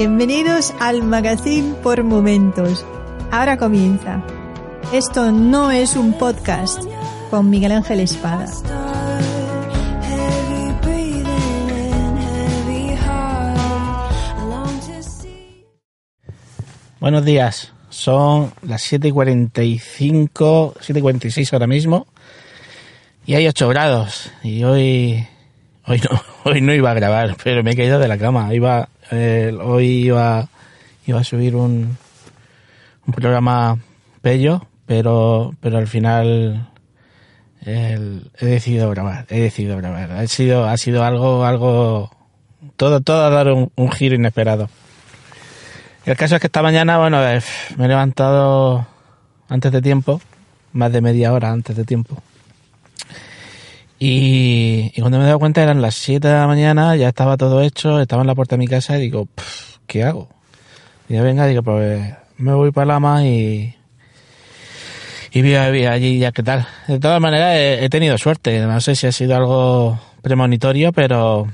Bienvenidos 0.00 0.72
al 0.80 1.02
Magazine 1.02 1.74
por 1.82 2.02
Momentos. 2.04 2.86
Ahora 3.30 3.58
comienza. 3.58 4.24
Esto 4.94 5.30
no 5.30 5.70
es 5.70 5.94
un 5.94 6.14
podcast 6.14 6.82
con 7.28 7.50
Miguel 7.50 7.72
Ángel 7.72 8.00
Espada. 8.00 8.46
Buenos 16.98 17.22
días, 17.26 17.74
son 17.90 18.54
las 18.62 18.90
7.45, 18.90 20.76
7.46 20.76 21.52
ahora 21.52 21.66
mismo 21.66 22.06
y 23.26 23.34
hay 23.34 23.46
8 23.46 23.68
grados 23.68 24.32
y 24.42 24.64
hoy, 24.64 25.26
hoy, 25.84 26.00
no, 26.10 26.22
hoy 26.50 26.62
no 26.62 26.72
iba 26.72 26.90
a 26.90 26.94
grabar, 26.94 27.36
pero 27.44 27.62
me 27.62 27.72
he 27.72 27.76
caído 27.76 27.98
de 27.98 28.08
la 28.08 28.16
cama. 28.16 28.54
Iba, 28.54 28.88
hoy 29.10 29.86
iba, 29.86 30.48
iba 31.06 31.20
a 31.20 31.24
subir 31.24 31.56
un, 31.56 31.96
un 33.06 33.14
programa 33.14 33.78
bello, 34.22 34.66
pero, 34.86 35.54
pero 35.60 35.78
al 35.78 35.86
final 35.86 36.70
he 37.64 38.46
decidido 38.46 38.90
grabar, 38.90 39.26
he 39.28 39.40
decidido 39.40 39.76
grabar. 39.76 40.12
Ha 40.12 40.26
sido, 40.26 40.64
ha 40.64 40.76
sido 40.76 41.04
algo, 41.04 41.44
algo, 41.44 42.10
todo, 42.76 43.00
todo 43.00 43.24
a 43.24 43.30
dar 43.30 43.48
un, 43.48 43.70
un 43.76 43.90
giro 43.90 44.14
inesperado. 44.14 44.68
El 46.06 46.16
caso 46.16 46.36
es 46.36 46.40
que 46.40 46.46
esta 46.46 46.62
mañana, 46.62 46.98
bueno, 46.98 47.22
eh, 47.28 47.42
me 47.76 47.84
he 47.84 47.88
levantado 47.88 48.86
antes 49.48 49.70
de 49.70 49.82
tiempo, 49.82 50.20
más 50.72 50.92
de 50.92 51.00
media 51.02 51.32
hora 51.32 51.50
antes 51.50 51.76
de 51.76 51.84
tiempo. 51.84 52.22
Y, 54.02 54.92
y 54.96 55.00
cuando 55.02 55.18
me 55.18 55.24
he 55.24 55.26
dado 55.26 55.38
cuenta 55.38 55.62
eran 55.62 55.82
las 55.82 55.94
7 55.94 56.26
de 56.26 56.34
la 56.34 56.46
mañana, 56.46 56.96
ya 56.96 57.08
estaba 57.08 57.36
todo 57.36 57.60
hecho, 57.60 58.00
estaba 58.00 58.22
en 58.22 58.28
la 58.28 58.34
puerta 58.34 58.56
de 58.56 58.60
mi 58.60 58.66
casa 58.66 58.96
y 58.96 59.02
digo, 59.02 59.26
"Pff, 59.26 59.76
¿qué 59.86 60.04
hago? 60.04 60.28
Y 61.08 61.14
ya 61.14 61.22
venga, 61.22 61.46
digo, 61.46 61.62
pues 61.62 62.00
me 62.38 62.54
voy 62.54 62.70
para 62.72 62.86
Lama 62.86 63.26
y, 63.26 63.74
y 65.32 65.42
vi, 65.42 65.50
vi 65.70 65.84
allí 65.84 66.18
ya 66.18 66.32
qué 66.32 66.42
tal. 66.42 66.66
De 66.88 66.98
todas 66.98 67.20
maneras, 67.20 67.56
he, 67.58 67.88
tenido 67.90 68.16
suerte. 68.16 68.58
No 68.60 68.80
sé 68.80 68.94
si 68.96 69.06
ha 69.06 69.12
sido 69.12 69.36
algo 69.36 70.00
premonitorio, 70.22 70.92
pero 70.92 71.48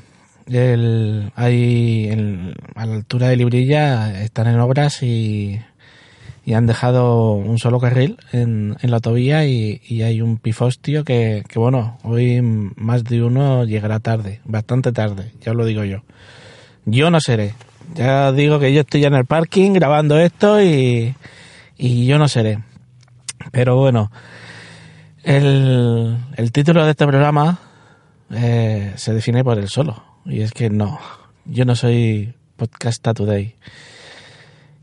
el, 0.47 1.33
hay 1.35 2.09
en- 2.11 2.55
a 2.77 2.87
la 2.87 2.95
altura 2.95 3.29
de 3.29 3.37
Librilla 3.37 4.23
están 4.23 4.47
en 4.47 4.61
obras 4.61 5.03
y, 5.03 5.61
y 6.47 6.55
han 6.55 6.67
dejado 6.67 7.33
un 7.33 7.59
solo 7.59 7.81
carril 7.81 8.19
en, 8.33 8.77
en 8.81 8.91
la 8.91 8.99
autovía 8.99 9.45
y, 9.47 9.83
y 9.85 10.03
hay 10.03 10.23
un 10.23 10.39
pifostio 10.39 11.03
que, 11.03 11.43
que, 11.49 11.59
bueno, 11.59 11.99
hoy 12.05 12.41
más 12.41 13.03
de 13.03 13.25
uno 13.25 13.65
llegará 13.65 13.99
tarde, 13.99 14.41
bastante 14.45 14.93
tarde, 14.93 15.33
ya 15.41 15.51
os 15.51 15.57
lo 15.57 15.65
digo 15.65 15.83
yo. 15.83 16.05
Yo 16.85 17.11
no 17.11 17.21
seré. 17.21 17.55
Ya 17.97 18.31
digo 18.31 18.61
que 18.61 18.73
yo 18.73 18.83
estoy 18.83 19.01
ya 19.01 19.09
en 19.09 19.15
el 19.15 19.27
parking 19.27 19.73
grabando 19.73 20.21
esto 20.21 20.63
y, 20.63 21.17
y 21.77 22.07
yo 22.07 22.17
no 22.17 22.29
seré. 22.29 22.61
Pero 23.51 23.77
bueno, 23.77 24.13
el, 25.25 26.17
el 26.37 26.53
título 26.53 26.85
de 26.85 26.93
este 26.93 27.09
programa 27.09 27.59
eh, 28.31 28.93
se 28.95 29.13
define 29.13 29.43
por 29.43 29.59
el 29.59 29.69
solo. 29.69 30.05
Y 30.25 30.43
es 30.43 30.53
que 30.53 30.71
no, 30.71 31.01
yo 31.45 31.65
no 31.65 31.75
soy 31.75 32.35
Podcasta 32.57 33.15
Today. 33.15 33.57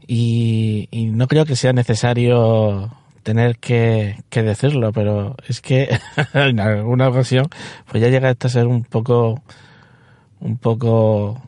Y, 0.07 0.87
y 0.91 1.05
no 1.05 1.27
creo 1.27 1.45
que 1.45 1.55
sea 1.55 1.73
necesario 1.73 2.91
tener 3.23 3.57
que, 3.57 4.17
decirlo, 4.29 4.91
pero 4.91 5.35
es 5.47 5.61
que 5.61 5.97
en 6.33 6.59
alguna 6.59 7.07
ocasión 7.07 7.47
pues 7.89 8.03
ya 8.03 8.09
llega 8.09 8.29
esto 8.29 8.47
a 8.47 8.51
ser 8.51 8.67
un 8.67 8.83
poco, 8.83 9.41
un 10.39 10.57
poco, 10.57 11.41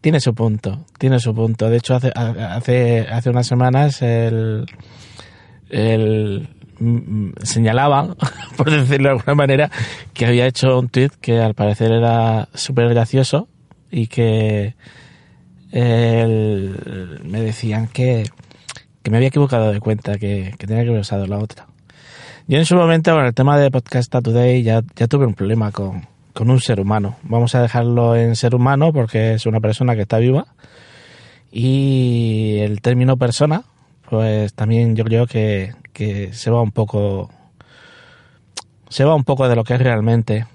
tiene 0.00 0.20
su 0.20 0.34
punto, 0.34 0.84
tiene 0.98 1.18
su 1.20 1.34
punto. 1.34 1.70
De 1.70 1.78
hecho, 1.78 1.94
hace, 1.94 2.12
hace, 2.14 3.00
hace 3.00 3.30
unas 3.30 3.46
semanas 3.46 4.02
el, 4.02 4.66
el 5.70 6.48
señalaba, 7.42 8.16
por 8.56 8.70
decirlo 8.70 9.10
de 9.10 9.14
alguna 9.18 9.34
manera, 9.34 9.70
que 10.12 10.26
había 10.26 10.46
hecho 10.46 10.78
un 10.78 10.88
tweet 10.88 11.10
que 11.20 11.40
al 11.40 11.54
parecer 11.54 11.92
era 11.92 12.48
súper 12.54 12.88
gracioso 12.88 13.48
y 13.90 14.08
que 14.08 14.74
el- 15.72 17.20
me 17.24 17.40
decían 17.40 17.88
que, 17.88 18.24
que 19.02 19.10
me 19.10 19.16
había 19.16 19.28
equivocado 19.28 19.72
de 19.72 19.80
cuenta, 19.80 20.18
que, 20.18 20.54
que 20.58 20.66
tenía 20.66 20.82
que 20.84 20.90
haber 20.90 21.00
usado 21.00 21.26
la 21.26 21.38
otra. 21.38 21.66
Yo 22.48 22.58
en 22.58 22.66
su 22.66 22.74
momento, 22.76 23.14
con 23.14 23.24
el 23.24 23.34
tema 23.34 23.58
de 23.58 23.70
Podcast 23.70 24.12
Today, 24.12 24.62
ya, 24.62 24.82
ya 24.96 25.06
tuve 25.06 25.26
un 25.26 25.34
problema 25.34 25.70
con, 25.70 26.06
con 26.32 26.50
un 26.50 26.60
ser 26.60 26.80
humano. 26.80 27.16
Vamos 27.22 27.54
a 27.54 27.62
dejarlo 27.62 28.16
en 28.16 28.36
ser 28.36 28.54
humano 28.54 28.92
porque 28.92 29.34
es 29.34 29.46
una 29.46 29.60
persona 29.60 29.94
que 29.94 30.02
está 30.02 30.18
viva. 30.18 30.46
Y 31.50 32.58
el 32.60 32.80
término 32.80 33.16
persona, 33.16 33.62
pues 34.08 34.54
también 34.54 34.96
yo 34.96 35.04
creo 35.04 35.26
que, 35.26 35.74
que 35.92 36.32
se 36.32 36.50
va 36.50 36.62
un 36.62 36.72
poco. 36.72 37.30
Se 38.88 39.04
va 39.04 39.14
un 39.14 39.24
poco 39.24 39.48
de 39.48 39.56
lo 39.56 39.64
que 39.64 39.74
es 39.74 39.80
realmente. 39.80 40.46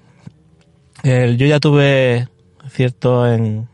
Yo 1.04 1.46
ya 1.46 1.60
tuve 1.60 2.28
cierto 2.70 3.32
en. 3.32 3.68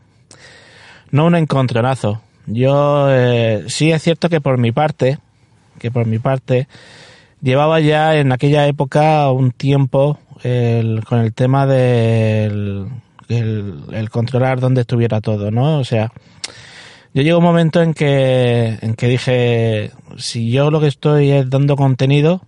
No 1.15 1.27
un 1.27 1.35
encontronazo. 1.35 2.19
Yo 2.45 3.07
eh, 3.09 3.63
sí 3.67 3.89
es 3.89 4.03
cierto 4.03 4.27
que 4.27 4.41
por 4.41 4.57
mi 4.57 4.73
parte, 4.73 5.17
que 5.79 5.89
por 5.89 6.05
mi 6.05 6.19
parte, 6.19 6.67
llevaba 7.41 7.79
ya 7.79 8.17
en 8.17 8.33
aquella 8.33 8.67
época 8.67 9.31
un 9.31 9.51
tiempo 9.51 10.19
con 10.41 11.19
el 11.19 11.33
tema 11.33 11.65
del 11.67 12.89
el, 13.29 13.83
el 13.93 14.09
controlar 14.09 14.59
dónde 14.59 14.81
estuviera 14.81 15.21
todo, 15.21 15.51
¿no? 15.51 15.79
O 15.79 15.85
sea, 15.85 16.11
yo 17.13 17.21
llegó 17.21 17.37
un 17.37 17.45
momento 17.45 17.81
en 17.81 17.93
que, 17.93 18.77
en 18.81 18.93
que 18.95 19.07
dije, 19.07 19.91
si 20.17 20.51
yo 20.51 20.69
lo 20.69 20.81
que 20.81 20.87
estoy 20.87 21.31
es 21.31 21.49
dando 21.49 21.77
contenido, 21.77 22.41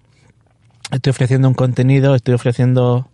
estoy 0.91 1.11
ofreciendo 1.11 1.47
un 1.47 1.53
contenido, 1.53 2.16
estoy 2.16 2.34
ofreciendo 2.34 3.07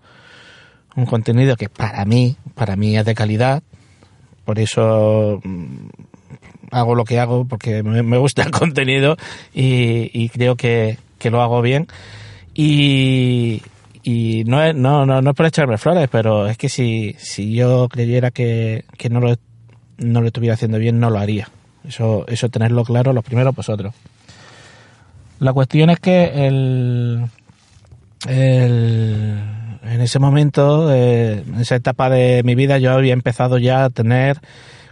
un 0.95 1.05
contenido 1.05 1.55
que 1.57 1.69
para 1.69 2.05
mí, 2.05 2.37
para 2.55 2.75
mí 2.75 2.97
es 2.97 3.05
de 3.05 3.13
calidad, 3.13 3.61
por 4.45 4.59
eso 4.59 5.39
mm, 5.43 5.87
hago 6.71 6.95
lo 6.95 7.05
que 7.05 7.19
hago, 7.19 7.45
porque 7.45 7.83
me, 7.83 8.17
gusta 8.17 8.43
el 8.43 8.51
contenido 8.51 9.17
y, 9.53 10.29
creo 10.29 10.55
que, 10.55 10.97
que 11.19 11.29
lo 11.29 11.41
hago 11.41 11.61
bien. 11.61 11.87
Y, 12.53 13.61
y 14.03 14.43
no, 14.45 14.63
es, 14.63 14.75
no, 14.75 15.05
no, 15.05 15.21
no 15.21 15.29
es 15.31 15.35
por 15.35 15.45
echarme 15.45 15.77
flores, 15.77 16.07
pero 16.11 16.47
es 16.47 16.57
que 16.57 16.69
si, 16.69 17.15
si 17.17 17.53
yo 17.53 17.87
creyera 17.89 18.31
que, 18.31 18.85
que 18.97 19.09
no, 19.09 19.19
lo, 19.19 19.35
no 19.97 20.21
lo 20.21 20.27
estuviera 20.27 20.55
haciendo 20.55 20.77
bien, 20.77 20.99
no 20.99 21.09
lo 21.09 21.19
haría. 21.19 21.49
Eso, 21.87 22.25
eso 22.27 22.49
tenerlo 22.49 22.83
claro, 22.83 23.13
los 23.13 23.23
primeros 23.25 23.55
vosotros. 23.55 23.93
La 25.39 25.51
cuestión 25.51 25.89
es 25.89 25.99
que 25.99 26.47
el, 26.47 27.25
en 29.83 30.01
ese 30.01 30.19
momento, 30.19 30.93
eh, 30.93 31.43
en 31.45 31.59
esa 31.59 31.75
etapa 31.75 32.09
de 32.09 32.41
mi 32.43 32.55
vida, 32.55 32.77
yo 32.77 32.91
había 32.91 33.13
empezado 33.13 33.57
ya 33.57 33.85
a 33.85 33.89
tener 33.89 34.39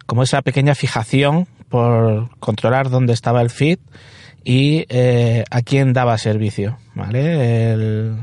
como 0.06 0.24
esa 0.24 0.42
pequeña 0.42 0.76
fijación 0.76 1.48
por 1.70 2.30
controlar 2.40 2.90
dónde 2.90 3.14
estaba 3.14 3.42
el 3.42 3.50
feed 3.50 3.80
y 4.44 4.86
eh, 4.90 5.44
a 5.50 5.62
quién 5.62 5.94
daba 5.94 6.18
servicio, 6.18 6.78
¿vale? 6.96 7.72
El- 7.74 8.18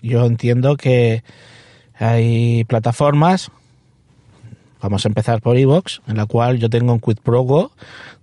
yo 0.00 0.24
entiendo 0.26 0.76
que 0.76 1.24
hay 1.98 2.62
plataformas, 2.64 3.50
vamos 4.80 5.04
a 5.04 5.08
empezar 5.08 5.40
por 5.42 5.56
Evox, 5.56 6.00
en 6.06 6.16
la 6.16 6.26
cual 6.26 6.58
yo 6.58 6.70
tengo 6.70 6.92
un 6.92 7.00
Quid 7.00 7.18
Pro 7.22 7.72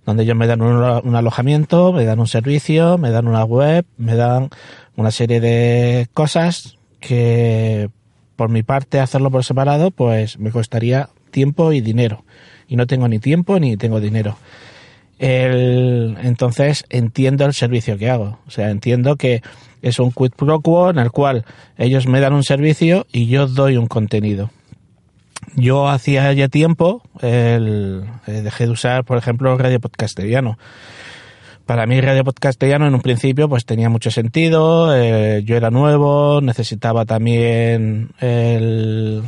donde 0.06 0.22
ellos 0.22 0.36
me 0.36 0.46
dan 0.46 0.62
un, 0.62 0.76
un 0.82 1.14
alojamiento, 1.16 1.92
me 1.92 2.04
dan 2.06 2.18
un 2.20 2.28
servicio, 2.28 2.96
me 2.96 3.10
dan 3.10 3.28
una 3.28 3.44
web, 3.44 3.84
me 3.98 4.14
dan 4.14 4.48
una 4.96 5.10
serie 5.10 5.40
de 5.40 6.08
cosas 6.14 6.75
que 7.00 7.90
por 8.36 8.50
mi 8.50 8.62
parte 8.62 9.00
hacerlo 9.00 9.30
por 9.30 9.44
separado 9.44 9.90
pues 9.90 10.38
me 10.38 10.50
costaría 10.50 11.08
tiempo 11.30 11.72
y 11.72 11.80
dinero. 11.80 12.24
Y 12.68 12.76
no 12.76 12.86
tengo 12.86 13.08
ni 13.08 13.18
tiempo 13.18 13.58
ni 13.58 13.76
tengo 13.76 14.00
dinero. 14.00 14.36
El, 15.18 16.16
entonces 16.22 16.84
entiendo 16.90 17.44
el 17.46 17.54
servicio 17.54 17.96
que 17.96 18.10
hago. 18.10 18.38
O 18.46 18.50
sea 18.50 18.70
entiendo 18.70 19.16
que 19.16 19.42
es 19.82 19.98
un 19.98 20.12
quid 20.12 20.32
pro 20.36 20.60
quo 20.60 20.90
en 20.90 20.98
el 20.98 21.10
cual 21.10 21.44
ellos 21.78 22.06
me 22.06 22.20
dan 22.20 22.34
un 22.34 22.44
servicio 22.44 23.06
y 23.12 23.26
yo 23.26 23.46
doy 23.46 23.76
un 23.76 23.86
contenido. 23.86 24.50
Yo 25.54 25.88
hacía 25.88 26.32
ya 26.32 26.48
tiempo 26.48 27.02
el, 27.22 28.04
eh, 28.26 28.42
dejé 28.42 28.66
de 28.66 28.72
usar 28.72 29.04
por 29.04 29.16
ejemplo 29.16 29.56
radio 29.56 29.80
podcastellano 29.80 30.58
para 31.66 31.84
mí 31.86 32.00
Radio 32.00 32.24
Podcastellano 32.24 32.86
en 32.86 32.94
un 32.94 33.02
principio 33.02 33.48
pues 33.48 33.66
tenía 33.66 33.90
mucho 33.90 34.10
sentido, 34.10 34.96
eh, 34.96 35.42
yo 35.44 35.56
era 35.56 35.70
nuevo, 35.70 36.40
necesitaba 36.40 37.04
también 37.04 38.10
el, 38.20 39.22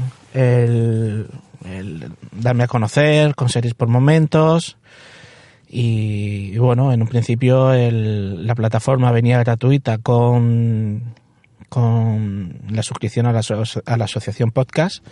darme 2.33 2.65
a 2.65 2.69
conocer 2.69 3.35
con 3.35 3.49
series 3.49 3.75
por 3.75 3.89
momentos 3.89 4.77
y, 5.69 6.57
bueno, 6.57 6.93
en 6.93 7.03
un 7.03 7.09
principio 7.09 7.73
la 7.75 8.55
plataforma 8.55 9.13
venía 9.13 9.39
gratuita 9.41 9.99
con, 9.99 11.03
con 11.69 12.57
la 12.71 12.83
suscripción 12.83 13.27
a 13.27 13.33
la 13.33 14.05
asociación 14.05 14.53
podcast 14.53 15.05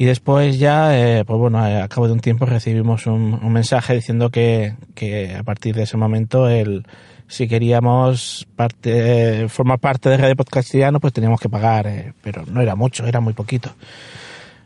Y 0.00 0.06
después 0.06 0.58
ya, 0.58 0.98
eh, 0.98 1.26
pues 1.26 1.38
bueno, 1.38 1.62
a 1.62 1.86
cabo 1.86 2.06
de 2.06 2.14
un 2.14 2.20
tiempo 2.20 2.46
recibimos 2.46 3.06
un, 3.06 3.34
un 3.34 3.52
mensaje 3.52 3.92
diciendo 3.92 4.30
que, 4.30 4.74
que, 4.94 5.34
a 5.34 5.42
partir 5.42 5.74
de 5.74 5.82
ese 5.82 5.98
momento 5.98 6.48
el, 6.48 6.86
si 7.26 7.46
queríamos 7.46 8.48
parte, 8.56 9.46
formar 9.50 9.78
parte 9.78 10.08
de 10.08 10.16
Radio 10.16 10.36
Podcastiano, 10.36 11.00
pues 11.00 11.12
teníamos 11.12 11.38
que 11.38 11.50
pagar, 11.50 11.86
eh, 11.86 12.14
pero 12.22 12.46
no 12.46 12.62
era 12.62 12.76
mucho, 12.76 13.04
era 13.04 13.20
muy 13.20 13.34
poquito. 13.34 13.74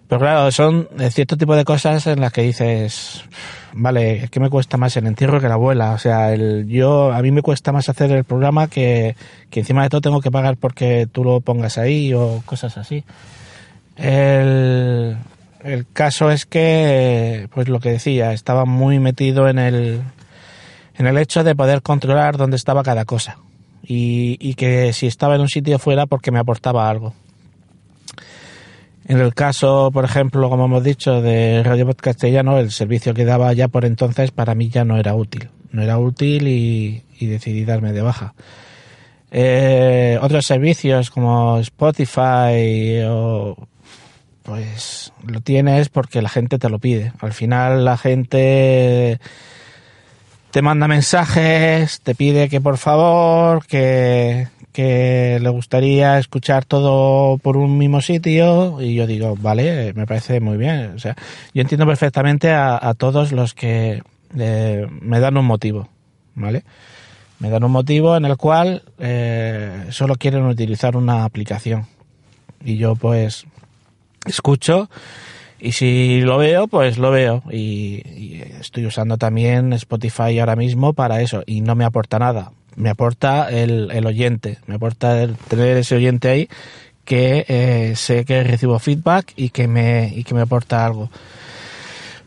Pero 0.06 0.20
claro, 0.20 0.52
son 0.52 0.88
cierto 1.10 1.36
tipo 1.36 1.56
de 1.56 1.64
cosas 1.64 2.06
en 2.06 2.20
las 2.20 2.32
que 2.32 2.42
dices, 2.42 3.24
vale, 3.72 4.22
es 4.22 4.30
que 4.30 4.38
me 4.38 4.50
cuesta 4.50 4.76
más 4.76 4.96
el 4.96 5.08
entierro 5.08 5.40
que 5.40 5.48
la 5.48 5.54
abuela. 5.54 5.94
O 5.94 5.98
sea, 5.98 6.32
el, 6.32 6.68
yo, 6.68 7.12
a 7.12 7.20
mí 7.22 7.32
me 7.32 7.42
cuesta 7.42 7.72
más 7.72 7.88
hacer 7.88 8.12
el 8.12 8.22
programa 8.22 8.68
que, 8.68 9.16
que 9.50 9.58
encima 9.58 9.82
de 9.82 9.88
todo 9.88 10.00
tengo 10.00 10.20
que 10.20 10.30
pagar 10.30 10.58
porque 10.58 11.08
tú 11.10 11.24
lo 11.24 11.40
pongas 11.40 11.76
ahí 11.76 12.14
o 12.14 12.40
cosas 12.46 12.78
así. 12.78 13.02
El, 13.96 15.16
el 15.62 15.86
caso 15.92 16.30
es 16.30 16.46
que, 16.46 17.48
pues 17.54 17.68
lo 17.68 17.80
que 17.80 17.90
decía, 17.90 18.32
estaba 18.32 18.64
muy 18.64 18.98
metido 18.98 19.48
en 19.48 19.58
el, 19.58 20.02
en 20.96 21.06
el 21.06 21.18
hecho 21.18 21.44
de 21.44 21.54
poder 21.54 21.82
controlar 21.82 22.36
dónde 22.36 22.56
estaba 22.56 22.82
cada 22.82 23.04
cosa. 23.04 23.38
Y, 23.86 24.38
y 24.40 24.54
que 24.54 24.92
si 24.92 25.06
estaba 25.06 25.34
en 25.34 25.42
un 25.42 25.48
sitio 25.48 25.78
fuera 25.78 26.06
porque 26.06 26.30
me 26.30 26.38
aportaba 26.38 26.88
algo. 26.88 27.14
En 29.06 29.20
el 29.20 29.34
caso, 29.34 29.90
por 29.92 30.04
ejemplo, 30.04 30.48
como 30.48 30.64
hemos 30.64 30.82
dicho, 30.82 31.20
de 31.20 31.62
Radio 31.62 31.86
Podcastellano, 31.86 32.58
el 32.58 32.70
servicio 32.70 33.12
que 33.12 33.26
daba 33.26 33.52
ya 33.52 33.68
por 33.68 33.84
entonces 33.84 34.30
para 34.30 34.54
mí 34.54 34.70
ya 34.70 34.84
no 34.84 34.96
era 34.96 35.14
útil. 35.14 35.50
No 35.72 35.82
era 35.82 35.98
útil 35.98 36.48
y, 36.48 37.02
y 37.18 37.26
decidí 37.26 37.64
darme 37.64 37.92
de 37.92 38.00
baja. 38.00 38.32
Eh, 39.30 40.18
otros 40.22 40.46
servicios 40.46 41.10
como 41.10 41.58
Spotify 41.58 43.02
o 43.06 43.56
pues 44.44 45.12
lo 45.26 45.40
tienes 45.40 45.88
porque 45.88 46.22
la 46.22 46.28
gente 46.28 46.58
te 46.58 46.68
lo 46.68 46.78
pide. 46.78 47.12
Al 47.18 47.32
final 47.32 47.84
la 47.84 47.96
gente 47.96 49.18
te 50.50 50.62
manda 50.62 50.86
mensajes, 50.86 52.00
te 52.02 52.14
pide 52.14 52.48
que 52.48 52.60
por 52.60 52.78
favor, 52.78 53.66
que, 53.66 54.46
que 54.72 55.38
le 55.40 55.48
gustaría 55.48 56.18
escuchar 56.18 56.64
todo 56.66 57.38
por 57.38 57.56
un 57.56 57.78
mismo 57.78 58.02
sitio 58.02 58.80
y 58.82 58.94
yo 58.94 59.06
digo, 59.06 59.34
vale, 59.40 59.94
me 59.94 60.06
parece 60.06 60.40
muy 60.40 60.58
bien. 60.58 60.92
O 60.94 60.98
sea, 60.98 61.16
yo 61.54 61.62
entiendo 61.62 61.86
perfectamente 61.86 62.52
a, 62.52 62.94
todos 62.98 63.32
los 63.32 63.54
que 63.54 64.02
eh, 64.38 64.86
me 65.00 65.20
dan 65.20 65.38
un 65.38 65.46
motivo, 65.46 65.88
¿vale? 66.34 66.64
Me 67.38 67.48
dan 67.48 67.64
un 67.64 67.72
motivo 67.72 68.16
en 68.16 68.26
el 68.26 68.36
cual 68.36 68.82
eh, 68.98 69.86
solo 69.88 70.16
quieren 70.16 70.44
utilizar 70.44 70.96
una 70.96 71.24
aplicación 71.24 71.86
y 72.64 72.76
yo 72.76 72.94
pues 72.94 73.46
escucho 74.26 74.88
y 75.64 75.72
si 75.72 76.20
lo 76.20 76.36
veo, 76.36 76.68
pues 76.68 76.98
lo 76.98 77.10
veo. 77.10 77.42
Y, 77.50 78.42
estoy 78.60 78.84
usando 78.84 79.16
también 79.16 79.72
Spotify 79.72 80.38
ahora 80.38 80.56
mismo 80.56 80.92
para 80.92 81.22
eso. 81.22 81.42
Y 81.46 81.62
no 81.62 81.74
me 81.74 81.86
aporta 81.86 82.18
nada. 82.18 82.52
Me 82.76 82.90
aporta 82.90 83.48
el, 83.48 83.90
el 83.90 84.04
oyente. 84.04 84.58
Me 84.66 84.74
aporta 84.74 85.22
el 85.22 85.36
tener 85.36 85.78
ese 85.78 85.94
oyente 85.94 86.28
ahí 86.28 86.48
que 87.06 87.46
eh, 87.48 87.94
sé 87.96 88.26
que 88.26 88.44
recibo 88.44 88.78
feedback 88.78 89.32
y 89.36 89.48
que 89.48 89.66
me, 89.66 90.12
y 90.14 90.24
que 90.24 90.34
me 90.34 90.42
aporta 90.42 90.84
algo. 90.84 91.10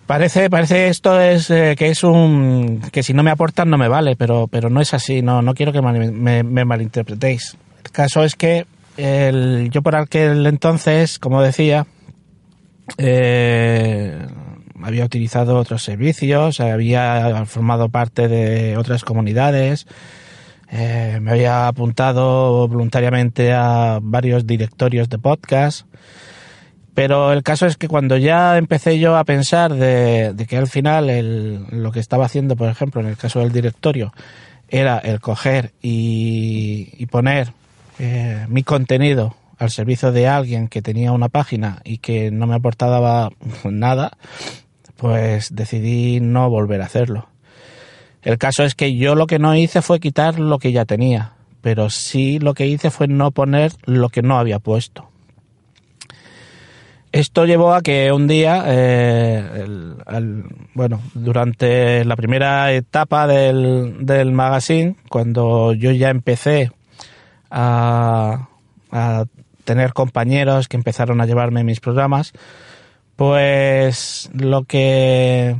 Parece, 0.08 0.50
parece 0.50 0.88
esto 0.88 1.20
es 1.20 1.52
eh, 1.52 1.76
que 1.78 1.90
es 1.90 2.04
un 2.04 2.82
que 2.92 3.04
si 3.04 3.14
no 3.14 3.22
me 3.22 3.30
aportan 3.30 3.70
no 3.70 3.78
me 3.78 3.88
vale, 3.88 4.16
pero, 4.16 4.48
pero 4.48 4.72
no 4.72 4.82
es 4.82 4.96
así. 4.96 5.22
No, 5.22 5.44
no 5.44 5.54
quiero 5.54 5.72
que 5.72 5.82
me, 5.84 6.10
me, 6.10 6.42
me 6.42 6.66
malinterpretéis. 6.66 7.56
El 7.84 7.92
caso 7.92 8.24
es 8.24 8.36
que 8.36 8.66
el, 8.98 9.70
yo 9.72 9.82
por 9.82 9.96
aquel 9.96 10.46
entonces, 10.48 11.20
como 11.20 11.42
decía, 11.42 11.86
eh, 12.98 14.18
había 14.82 15.06
utilizado 15.06 15.58
otros 15.58 15.84
servicios, 15.84 16.60
había 16.60 17.46
formado 17.46 17.90
parte 17.90 18.28
de 18.28 18.78
otras 18.78 19.04
comunidades, 19.04 19.88
eh, 20.70 21.20
me 21.22 21.32
había 21.32 21.68
apuntado 21.68 22.68
voluntariamente 22.68 23.54
a 23.54 24.00
varios 24.02 24.46
directorios 24.46 25.10
de 25.10 25.20
podcast, 25.20 25.88
pero 26.94 27.32
el 27.32 27.44
caso 27.44 27.68
es 27.68 27.78
que 27.78 27.88
cuando 27.88 28.18
ya 28.18 28.58
empecé 28.58 29.00
yo 29.00 29.18
a 29.18 29.24
pensar 29.24 29.74
de, 29.74 30.34
de 30.34 30.46
que 30.46 30.58
al 30.58 30.68
final 30.68 31.10
el, 31.10 31.66
lo 31.70 31.92
que 31.92 32.00
estaba 32.00 32.26
haciendo, 32.26 32.56
por 32.56 32.70
ejemplo, 32.70 33.02
en 33.02 33.08
el 33.08 33.18
caso 33.18 33.40
del 33.40 33.52
directorio, 33.52 34.14
era 34.68 34.98
el 34.98 35.20
coger 35.20 35.74
y, 35.82 36.90
y 36.98 37.06
poner 37.06 37.54
eh, 38.00 38.46
mi 38.50 38.64
contenido 38.64 39.36
al 39.58 39.72
servicio 39.72 40.12
de 40.12 40.28
alguien 40.28 40.68
que 40.68 40.82
tenía 40.82 41.12
una 41.12 41.30
página 41.30 41.82
y 41.84 41.98
que 41.98 42.32
no 42.32 42.46
me 42.48 42.56
aportaba 42.56 43.30
nada, 43.64 44.12
pues 44.98 45.56
decidí 45.56 46.20
no 46.20 46.50
volver 46.50 46.82
a 46.82 46.86
hacerlo. 46.86 47.28
El 48.22 48.38
caso 48.38 48.64
es 48.64 48.76
que 48.76 48.96
yo 48.96 49.16
lo 49.16 49.28
que 49.28 49.40
no 49.40 49.56
hice 49.56 49.82
fue 49.82 50.00
quitar 50.00 50.40
lo 50.40 50.60
que 50.60 50.72
ya 50.72 50.86
tenía, 50.86 51.34
pero 51.62 51.90
sí 51.90 52.40
lo 52.40 52.54
que 52.54 52.68
hice 52.68 52.92
fue 52.92 53.08
no 53.08 53.32
poner 53.32 53.72
lo 53.86 54.10
que 54.10 54.22
no 54.22 54.38
había 54.38 54.60
puesto. 54.60 55.10
Esto 57.12 57.46
llevó 57.46 57.74
a 57.74 57.82
que 57.82 58.12
un 58.12 58.28
día, 58.28 58.64
eh, 58.68 59.66
bueno, 60.74 61.02
durante 61.14 62.04
la 62.04 62.16
primera 62.16 62.74
etapa 62.74 63.26
del, 63.28 64.06
del 64.06 64.34
magazine, 64.34 64.98
cuando 65.10 65.74
yo 65.74 65.92
ya 65.92 66.10
empecé 66.10 66.72
a, 67.50 68.48
tener 69.64 69.92
compañeros 69.94 70.70
que 70.70 70.78
empezaron 70.78 71.20
a 71.20 71.26
llevarme 71.26 71.64
mis 71.64 71.82
programas, 71.82 72.32
pues 73.18 74.30
lo 74.34 74.64
que 74.64 75.58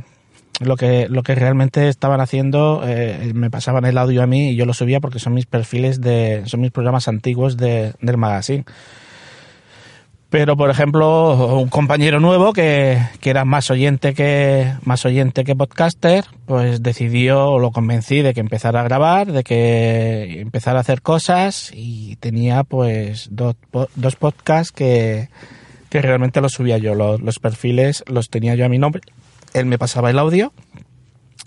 lo 0.60 0.76
que 0.76 1.08
lo 1.08 1.22
que 1.22 1.34
realmente 1.34 1.88
estaban 1.88 2.20
haciendo 2.20 2.82
eh, 2.84 3.32
me 3.34 3.50
pasaban 3.50 3.84
el 3.84 3.98
audio 3.98 4.22
a 4.22 4.26
mí 4.26 4.50
y 4.50 4.56
yo 4.56 4.64
lo 4.64 4.72
subía 4.72 5.00
porque 5.00 5.18
son 5.18 5.34
mis 5.34 5.46
perfiles 5.46 6.00
de 6.00 6.42
son 6.46 6.60
mis 6.62 6.72
programas 6.72 7.06
antiguos 7.06 7.56
de, 7.58 7.92
del 8.00 8.16
magazine 8.16 8.64
pero 10.30 10.56
por 10.56 10.70
ejemplo 10.70 11.58
un 11.58 11.68
compañero 11.68 12.20
nuevo 12.20 12.52
que, 12.52 12.98
que, 13.20 13.30
era 13.30 13.44
más 13.44 13.70
oyente 13.70 14.14
que 14.14 14.74
más 14.84 15.04
oyente 15.06 15.44
que 15.44 15.56
podcaster 15.56 16.24
pues 16.46 16.82
decidió 16.82 17.58
lo 17.58 17.70
convencí 17.70 18.20
de 18.20 18.34
que 18.34 18.40
empezara 18.40 18.80
a 18.80 18.84
grabar 18.84 19.32
de 19.32 19.42
que 19.42 20.40
empezara 20.40 20.78
a 20.78 20.82
hacer 20.82 21.00
cosas 21.00 21.70
y 21.74 22.16
tenía 22.16 22.64
pues 22.64 23.28
dos, 23.30 23.56
dos 23.94 24.16
podcasts 24.16 24.72
que, 24.72 25.28
que 25.88 26.02
realmente 26.02 26.40
los 26.40 26.52
subía 26.52 26.78
yo. 26.78 26.94
Los, 26.94 27.20
los 27.20 27.38
perfiles 27.38 28.04
los 28.06 28.28
tenía 28.28 28.54
yo 28.54 28.66
a 28.66 28.68
mi 28.68 28.78
nombre 28.78 29.02
él 29.54 29.66
me 29.66 29.78
pasaba 29.78 30.10
el 30.10 30.18
audio 30.18 30.52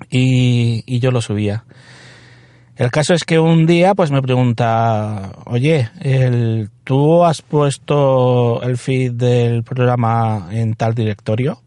y, 0.10 0.84
y 0.88 1.00
yo 1.00 1.12
lo 1.12 1.22
subía 1.22 1.66
el 2.82 2.90
caso 2.90 3.14
es 3.14 3.26
que 3.26 3.38
un 3.38 3.68
día 3.68 3.94
pues 3.94 4.10
me 4.10 4.24
pregunta, 4.24 5.34
oye, 5.46 5.92
¿tú 6.84 7.24
has 7.24 7.44
puesto 7.44 8.60
el 8.64 8.76
feed 8.76 9.12
del 9.12 9.62
programa 9.62 10.48
en 10.50 10.74
tal 10.74 10.96
directorio? 10.96 11.62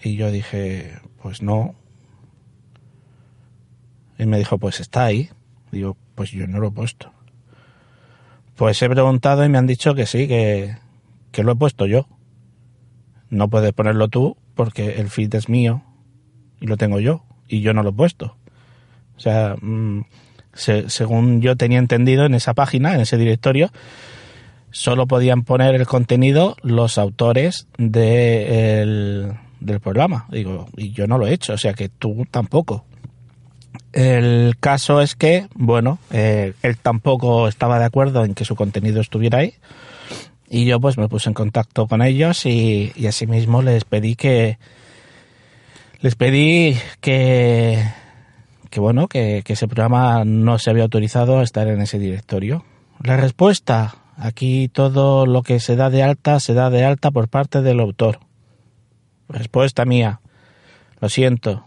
Y 0.00 0.14
yo 0.14 0.30
dije, 0.30 0.92
pues 1.20 1.42
no. 1.42 1.74
Y 4.16 4.26
me 4.26 4.38
dijo, 4.38 4.58
pues 4.58 4.78
está 4.78 5.06
ahí. 5.06 5.28
Digo, 5.72 5.96
pues 6.14 6.30
yo 6.30 6.46
no 6.46 6.60
lo 6.60 6.68
he 6.68 6.70
puesto. 6.70 7.10
Pues 8.54 8.80
he 8.80 8.88
preguntado 8.88 9.44
y 9.44 9.48
me 9.48 9.58
han 9.58 9.66
dicho 9.66 9.96
que 9.96 10.06
sí, 10.06 10.28
que, 10.28 10.76
que 11.32 11.42
lo 11.42 11.50
he 11.50 11.56
puesto 11.56 11.86
yo. 11.86 12.06
No 13.28 13.50
puedes 13.50 13.72
ponerlo 13.72 14.06
tú 14.06 14.36
porque 14.54 15.00
el 15.00 15.10
feed 15.10 15.34
es 15.34 15.48
mío 15.48 15.82
y 16.60 16.68
lo 16.68 16.76
tengo 16.76 17.00
yo 17.00 17.24
y 17.48 17.60
yo 17.60 17.74
no 17.74 17.82
lo 17.82 17.90
he 17.90 17.94
puesto. 17.94 18.36
O 19.16 19.20
sea, 19.20 19.56
mmm, 19.60 20.02
se, 20.54 20.88
según 20.88 21.40
yo 21.40 21.56
tenía 21.56 21.78
entendido 21.78 22.24
en 22.24 22.34
esa 22.34 22.54
página, 22.54 22.94
en 22.94 23.00
ese 23.00 23.16
directorio, 23.16 23.70
solo 24.70 25.06
podían 25.06 25.42
poner 25.42 25.74
el 25.74 25.86
contenido 25.86 26.56
los 26.62 26.98
autores 26.98 27.68
de 27.78 28.80
el, 28.82 29.32
del 29.60 29.80
programa. 29.80 30.26
Digo, 30.30 30.66
y 30.76 30.92
yo 30.92 31.06
no 31.06 31.18
lo 31.18 31.26
he 31.26 31.32
hecho, 31.32 31.54
o 31.54 31.58
sea 31.58 31.74
que 31.74 31.88
tú 31.88 32.26
tampoco. 32.30 32.84
El 33.92 34.56
caso 34.58 35.00
es 35.00 35.14
que, 35.14 35.46
bueno, 35.54 35.98
eh, 36.10 36.52
él 36.62 36.76
tampoco 36.78 37.46
estaba 37.46 37.78
de 37.78 37.84
acuerdo 37.84 38.24
en 38.24 38.34
que 38.34 38.44
su 38.44 38.56
contenido 38.56 39.00
estuviera 39.00 39.38
ahí. 39.38 39.54
Y 40.48 40.64
yo 40.64 40.80
pues 40.80 40.98
me 40.98 41.08
puse 41.08 41.30
en 41.30 41.34
contacto 41.34 41.86
con 41.86 42.02
ellos 42.02 42.44
y, 42.44 42.92
y 42.96 43.06
asimismo 43.06 43.62
les 43.62 43.84
pedí 43.84 44.14
que 44.14 44.58
les 46.00 46.16
pedí 46.16 46.76
que 47.00 47.82
que 48.74 48.80
bueno, 48.80 49.06
que, 49.06 49.42
que, 49.44 49.52
ese 49.52 49.68
programa 49.68 50.24
no 50.24 50.58
se 50.58 50.68
había 50.68 50.82
autorizado 50.82 51.38
a 51.38 51.44
estar 51.44 51.68
en 51.68 51.80
ese 51.80 52.00
directorio. 52.00 52.64
La 53.00 53.16
respuesta, 53.16 53.94
aquí 54.16 54.66
todo 54.66 55.26
lo 55.26 55.42
que 55.42 55.60
se 55.60 55.76
da 55.76 55.90
de 55.90 56.02
alta 56.02 56.40
se 56.40 56.54
da 56.54 56.70
de 56.70 56.84
alta 56.84 57.12
por 57.12 57.28
parte 57.28 57.62
del 57.62 57.78
autor. 57.78 58.18
Respuesta 59.28 59.84
mía, 59.84 60.20
lo 60.98 61.08
siento, 61.08 61.64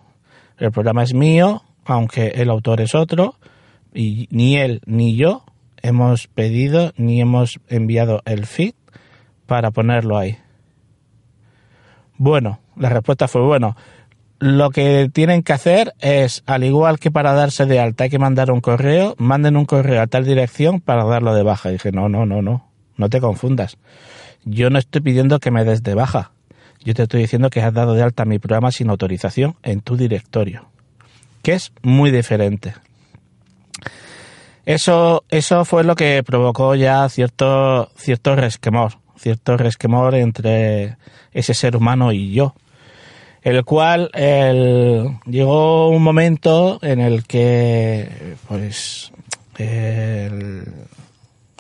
el 0.57 0.69
programa 0.73 1.01
es 1.01 1.13
mío, 1.13 1.63
aunque 1.85 2.27
el 2.35 2.49
autor 2.49 2.81
es 2.81 2.93
otro, 2.93 3.35
y 3.93 4.27
ni 4.29 4.57
él 4.57 4.81
ni 4.85 5.15
yo 5.15 5.45
hemos 5.81 6.27
pedido 6.27 6.91
ni 6.97 7.21
hemos 7.21 7.61
enviado 7.69 8.21
el 8.25 8.45
feed 8.45 8.73
para 9.45 9.71
ponerlo 9.71 10.17
ahí. 10.17 10.39
Bueno, 12.17 12.59
la 12.75 12.89
respuesta 12.89 13.29
fue 13.29 13.43
bueno. 13.43 13.77
Lo 14.39 14.69
que 14.69 15.09
tienen 15.11 15.41
que 15.41 15.53
hacer 15.53 15.93
es, 15.99 16.43
al 16.45 16.63
igual 16.63 16.99
que 16.99 17.09
para 17.09 17.33
darse 17.33 17.65
de 17.65 17.79
alta 17.79 18.03
hay 18.03 18.09
que 18.11 18.19
mandar 18.19 18.51
un 18.51 18.61
correo, 18.61 19.15
manden 19.17 19.57
un 19.57 19.65
correo 19.65 20.01
a 20.01 20.07
tal 20.07 20.25
dirección 20.25 20.79
para 20.79 21.05
darlo 21.05 21.33
de 21.33 21.43
baja. 21.43 21.69
Y 21.69 21.73
dije, 21.73 21.91
no, 21.91 22.07
no, 22.07 22.25
no, 22.25 22.41
no, 22.41 22.69
no 22.97 23.09
te 23.09 23.19
confundas. 23.19 23.77
Yo 24.45 24.69
no 24.69 24.77
estoy 24.77 25.01
pidiendo 25.01 25.39
que 25.39 25.49
me 25.49 25.63
des 25.63 25.81
de 25.81 25.95
baja. 25.95 26.31
Yo 26.83 26.93
te 26.93 27.03
estoy 27.03 27.21
diciendo 27.21 27.49
que 27.49 27.61
has 27.61 27.73
dado 27.73 27.95
de 27.95 28.03
alta 28.03 28.25
mi 28.25 28.39
programa 28.39 28.71
sin 28.71 28.89
autorización 28.89 29.55
en 29.63 29.81
tu 29.81 29.97
directorio, 29.97 30.69
que 31.41 31.53
es 31.53 31.73
muy 31.81 32.11
diferente. 32.11 32.75
Eso, 34.65 35.23
eso 35.29 35.65
fue 35.65 35.83
lo 35.83 35.95
que 35.95 36.23
provocó 36.23 36.75
ya 36.75 37.07
cierto, 37.09 37.89
cierto 37.95 38.35
resquemor, 38.35 38.99
cierto 39.17 39.57
resquemor 39.57 40.13
entre 40.15 40.97
ese 41.31 41.53
ser 41.53 41.75
humano 41.75 42.11
y 42.11 42.33
yo. 42.33 42.53
El 43.47 43.63
cual 43.63 44.11
llegó 45.25 45.87
un 45.87 46.03
momento 46.03 46.79
en 46.81 46.99
el 46.99 47.23
que, 47.23 48.35
pues, 48.45 49.13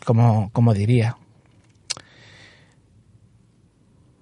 como, 0.03 0.73
diría, 0.73 1.15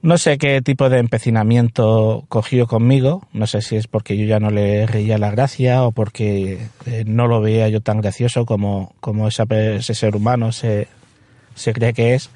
no 0.04 0.20
sé 0.20 0.38
qué 0.38 0.62
tipo 0.62 0.90
de 0.90 1.00
empecinamiento 1.00 2.26
cogió 2.30 2.68
conmigo, 2.68 3.24
no 3.34 3.48
sé 3.48 3.64
si 3.64 3.78
es 3.78 3.88
porque 3.88 4.16
yo 4.16 4.28
ya 4.28 4.40
no 4.40 4.52
le 4.52 4.86
reía 4.86 5.18
la 5.18 5.32
gracia 5.32 5.86
o 5.86 5.92
porque 5.92 6.68
eh, 6.86 7.04
no 7.08 7.26
lo 7.26 7.42
veía 7.42 7.68
yo 7.70 7.82
tan 7.82 8.00
gracioso 8.00 8.46
como, 8.46 8.94
como 9.00 9.28
ese 9.28 9.82
ser 9.82 10.16
humano 10.16 10.52
se, 10.52 10.88
cree 11.74 11.94
que 11.94 12.14
es, 12.14 12.30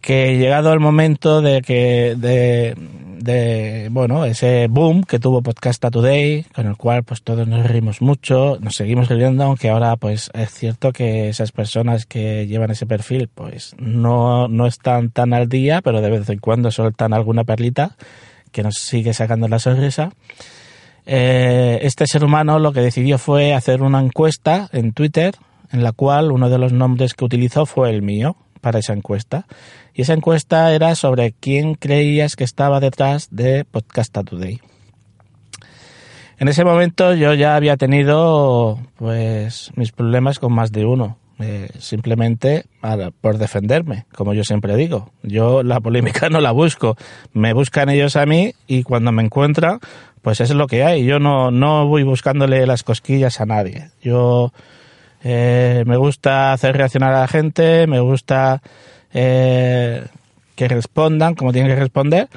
que 0.00 0.38
llegado 0.38 0.72
el 0.72 0.80
momento 0.80 1.42
de 1.42 1.60
que 1.60 2.16
de, 3.20 3.88
bueno, 3.90 4.24
ese 4.24 4.66
boom 4.68 5.04
que 5.04 5.18
tuvo 5.18 5.42
Podcasta 5.42 5.90
Today, 5.90 6.44
con 6.54 6.66
el 6.66 6.76
cual 6.76 7.04
pues 7.04 7.22
todos 7.22 7.46
nos 7.46 7.66
reímos 7.66 8.00
mucho, 8.00 8.58
nos 8.60 8.76
seguimos 8.76 9.08
riendo, 9.08 9.44
aunque 9.44 9.68
ahora 9.68 9.96
pues 9.96 10.30
es 10.32 10.50
cierto 10.50 10.92
que 10.92 11.28
esas 11.28 11.52
personas 11.52 12.06
que 12.06 12.46
llevan 12.46 12.70
ese 12.70 12.86
perfil 12.86 13.28
pues 13.28 13.74
no, 13.78 14.48
no 14.48 14.66
están 14.66 15.10
tan 15.10 15.34
al 15.34 15.48
día, 15.48 15.82
pero 15.82 16.00
de 16.00 16.10
vez 16.10 16.28
en 16.30 16.38
cuando 16.38 16.70
sueltan 16.70 17.12
alguna 17.12 17.44
perlita 17.44 17.96
que 18.52 18.62
nos 18.62 18.76
sigue 18.76 19.12
sacando 19.12 19.48
la 19.48 19.58
sonrisa. 19.58 20.10
Eh, 21.04 21.78
este 21.82 22.06
ser 22.06 22.24
humano 22.24 22.58
lo 22.58 22.72
que 22.72 22.80
decidió 22.80 23.18
fue 23.18 23.52
hacer 23.52 23.82
una 23.82 24.00
encuesta 24.00 24.68
en 24.72 24.92
Twitter 24.92 25.34
en 25.72 25.82
la 25.82 25.92
cual 25.92 26.32
uno 26.32 26.48
de 26.48 26.58
los 26.58 26.72
nombres 26.72 27.14
que 27.14 27.24
utilizó 27.24 27.66
fue 27.66 27.90
el 27.90 28.02
mío 28.02 28.36
para 28.60 28.78
esa 28.78 28.92
encuesta. 28.92 29.46
Y 29.94 30.02
esa 30.02 30.12
encuesta 30.12 30.72
era 30.72 30.94
sobre 30.94 31.32
quién 31.32 31.74
creías 31.74 32.36
que 32.36 32.44
estaba 32.44 32.80
detrás 32.80 33.28
de 33.30 33.64
Podcasta 33.64 34.22
Today. 34.22 34.60
En 36.38 36.48
ese 36.48 36.64
momento 36.64 37.14
yo 37.14 37.34
ya 37.34 37.54
había 37.54 37.76
tenido 37.76 38.78
pues 38.96 39.72
mis 39.76 39.92
problemas 39.92 40.38
con 40.38 40.52
más 40.54 40.72
de 40.72 40.86
uno. 40.86 41.18
Eh, 41.42 41.70
simplemente 41.78 42.66
por 43.22 43.38
defenderme, 43.38 44.04
como 44.14 44.34
yo 44.34 44.44
siempre 44.44 44.76
digo. 44.76 45.10
Yo 45.22 45.62
la 45.62 45.80
polémica 45.80 46.28
no 46.30 46.40
la 46.40 46.50
busco, 46.50 46.96
me 47.32 47.54
buscan 47.54 47.88
ellos 47.88 48.16
a 48.16 48.26
mí 48.26 48.52
y 48.66 48.82
cuando 48.82 49.10
me 49.10 49.22
encuentran, 49.22 49.80
pues 50.20 50.40
es 50.40 50.50
lo 50.50 50.66
que 50.66 50.84
hay. 50.84 51.04
Yo 51.04 51.18
no, 51.18 51.50
no 51.50 51.86
voy 51.86 52.02
buscándole 52.02 52.66
las 52.66 52.82
cosquillas 52.82 53.40
a 53.40 53.46
nadie. 53.46 53.90
Yo 54.02 54.52
eh, 55.22 55.84
me 55.86 55.96
gusta 55.96 56.52
hacer 56.52 56.76
reaccionar 56.76 57.12
a 57.12 57.20
la 57.20 57.28
gente, 57.28 57.86
me 57.86 58.00
gusta 58.00 58.62
eh, 59.12 60.06
que 60.54 60.68
respondan 60.68 61.34
como 61.34 61.52
tienen 61.52 61.70
que 61.70 61.80
responder, 61.80 62.28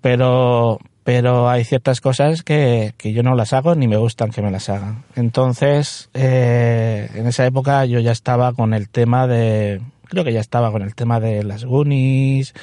pero, 0.00 0.78
pero 1.04 1.48
hay 1.48 1.64
ciertas 1.64 2.00
cosas 2.00 2.42
que, 2.42 2.94
que, 2.96 3.12
yo 3.12 3.22
no 3.22 3.34
las 3.34 3.52
hago 3.52 3.74
ni 3.74 3.86
me 3.86 3.96
gustan 3.96 4.30
que 4.30 4.42
me 4.42 4.50
las 4.50 4.68
hagan. 4.68 5.04
Entonces, 5.14 6.10
eh, 6.14 7.08
en 7.14 7.26
esa 7.26 7.46
época 7.46 7.84
yo 7.84 8.00
ya 8.00 8.12
estaba 8.12 8.52
con 8.54 8.74
el 8.74 8.88
tema 8.88 9.26
de, 9.26 9.80
creo 10.04 10.24
que 10.24 10.32
ya 10.32 10.40
estaba 10.40 10.72
con 10.72 10.82
el 10.82 10.94
tema 10.94 11.20
de 11.20 11.44
las 11.44 11.64
Goonies 11.64 12.54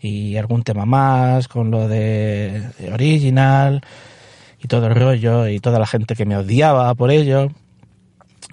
y 0.00 0.36
algún 0.36 0.62
tema 0.62 0.86
más, 0.86 1.48
con 1.48 1.70
lo 1.70 1.88
de, 1.88 2.70
de 2.78 2.92
Original 2.92 3.82
y 4.62 4.68
todo 4.68 4.86
el 4.86 4.94
rollo 4.94 5.48
y 5.48 5.58
toda 5.58 5.80
la 5.80 5.86
gente 5.86 6.14
que 6.14 6.24
me 6.24 6.36
odiaba 6.36 6.94
por 6.94 7.10
ello. 7.10 7.50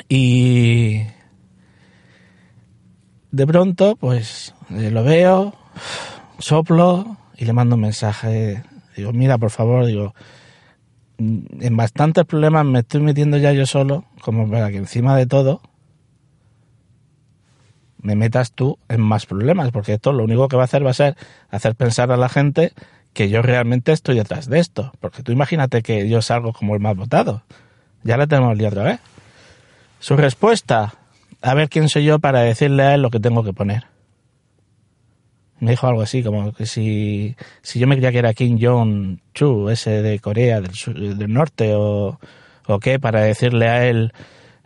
Y 0.08 1.03
de 3.32 3.48
pronto, 3.48 3.96
pues 3.96 4.56
eh, 4.72 4.91
lo 4.91 5.03
veo, 5.03 5.53
soplo 6.39 7.18
y 7.38 7.46
le 7.46 7.53
mando 7.53 7.75
un 7.75 7.82
mensaje. 7.82 8.63
Digo, 8.96 9.13
mira, 9.13 9.38
por 9.38 9.50
favor, 9.50 9.86
digo, 9.86 10.13
mm, 11.18 11.62
en 11.62 11.77
bastantes 11.77 12.25
problemas 12.25 12.65
me 12.65 12.79
estoy 12.79 13.01
metiendo 13.01 13.38
ya 13.38 13.51
yo 13.53 13.65
solo, 13.65 14.06
como 14.22 14.50
para 14.50 14.70
que 14.70 14.77
encima 14.77 15.15
de 15.15 15.25
todo 15.25 15.62
me 18.01 18.15
metas 18.15 18.53
tú 18.53 18.79
en 18.88 19.01
más 19.01 19.25
problemas, 19.25 19.72
porque 19.72 19.94
esto 19.94 20.13
lo 20.13 20.24
único 20.24 20.48
que 20.48 20.56
va 20.56 20.63
a 20.63 20.65
hacer 20.65 20.86
va 20.86 20.91
a 20.91 20.94
ser 20.94 21.18
hacer 21.50 21.75
pensar 21.75 22.12
a 22.12 22.18
la 22.18 22.29
gente 22.29 22.72
que 23.13 23.29
yo 23.29 23.41
realmente 23.41 23.91
estoy 23.91 24.15
detrás 24.15 24.48
de 24.48 24.60
esto. 24.60 24.91
Porque 25.00 25.24
tú 25.24 25.32
imagínate 25.32 25.82
que 25.82 26.08
yo 26.08 26.22
salgo 26.22 26.53
como 26.53 26.75
el 26.75 26.79
más 26.79 26.96
votado. 26.96 27.44
Ya 28.03 28.18
le 28.18 28.27
tenemos 28.27 28.53
el 28.53 28.60
día 28.60 28.70
otra 28.70 28.84
vez. 28.84 29.00
Su 30.00 30.15
respuesta, 30.15 30.94
a 31.41 31.53
ver 31.53 31.68
quién 31.68 31.89
soy 31.89 32.06
yo 32.06 32.20
para 32.20 32.39
decirle 32.39 32.84
a 32.84 32.96
él 32.96 33.01
lo 33.01 33.10
que 33.10 33.20
tengo 33.20 33.44
que 33.44 33.51
poner. 33.51 33.84
Me 35.60 35.72
dijo 35.72 35.88
algo 35.88 36.01
así, 36.01 36.24
como 36.24 36.53
que 36.53 36.65
si, 36.65 37.36
si 37.62 37.79
yo 37.79 37.88
me 37.88 37.98
creía 37.98 38.13
que 38.13 38.20
era 38.20 38.34
Kim 38.34 38.58
Jong-chu, 38.58 39.70
ese 39.70 40.01
de 40.01 40.20
Corea 40.20 40.62
del, 40.62 41.18
del 41.18 41.34
Norte, 41.34 41.75
o, 41.75 42.18
o, 42.65 42.79
qué, 42.79 42.98
para 42.98 43.22
decirle 43.22 43.68
a 43.68 43.86
él 43.88 44.13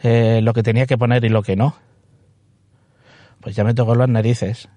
eh, 0.04 0.42
lo 0.44 0.54
que 0.54 0.62
tenía 0.62 0.86
que 0.86 1.00
poner 1.00 1.26
y 1.26 1.30
lo 1.30 1.42
que 1.42 1.56
no. 1.56 1.76
Pues 3.40 3.56
ya 3.56 3.64
me 3.64 3.74
tocó 3.74 3.96
las 3.96 4.10
narices. 4.10 4.70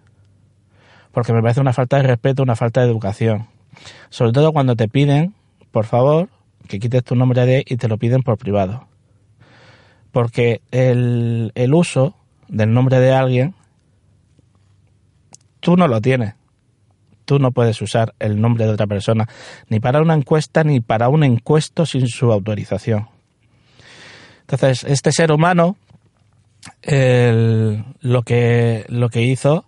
Porque 1.13 1.35
me 1.35 1.43
parece 1.43 1.61
una 1.61 1.75
falta 1.75 1.99
de 1.99 2.05
respeto, 2.05 2.43
una 2.43 2.57
falta 2.57 2.81
de 2.81 2.87
educación. 2.87 3.49
Sobre 4.09 4.33
todo 4.33 4.55
cuando 4.55 4.75
te 4.75 4.89
piden, 4.89 5.35
por 5.71 5.85
favor, 5.85 6.31
que 6.67 6.79
quites 6.79 7.05
tu 7.05 7.15
nombre 7.15 7.45
de 7.45 7.63
y 7.67 7.77
te 7.77 7.89
lo 7.89 7.99
piden 7.99 8.23
por 8.23 8.39
privado 8.39 8.89
porque 10.17 10.63
el, 10.71 11.53
el 11.55 11.75
uso 11.75 12.15
del 12.49 12.73
nombre 12.73 13.01
de 13.01 13.13
alguien, 13.13 13.55
tú 15.61 15.77
no 15.77 15.89
lo 15.89 16.01
tienes. 16.01 16.33
Tú 17.27 17.39
no 17.39 17.51
puedes 17.51 17.83
usar 17.83 18.15
el 18.19 18.41
nombre 18.41 18.65
de 18.65 18.71
otra 18.73 18.87
persona, 18.87 19.29
ni 19.69 19.79
para 19.79 20.01
una 20.01 20.15
encuesta, 20.15 20.65
ni 20.65 20.81
para 20.81 21.11
un 21.11 21.23
encuesto 21.23 21.85
sin 21.85 22.09
su 22.09 22.33
autorización. 22.33 23.11
Entonces, 24.41 24.85
este 24.85 25.13
ser 25.13 25.33
humano, 25.33 25.77
lo, 26.81 28.23
que, 28.23 28.87
lo 28.89 29.11
que 29.11 29.23
hizo, 29.23 29.67